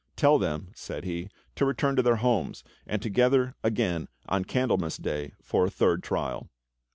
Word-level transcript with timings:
"Tell 0.15 0.39
them," 0.39 0.71
said 0.73 1.03
he, 1.03 1.29
"to 1.53 1.63
return 1.63 1.95
.to 1.95 2.01
their 2.01 2.15
homes 2.15 2.63
and 2.87 3.03
to 3.03 3.09
gather 3.11 3.53
again 3.63 4.07
on 4.27 4.45
Candlemas 4.45 4.97
Day 4.97 5.33
for 5.43 5.67
a 5.67 5.69
third 5.69 6.01
trial." 6.01 6.49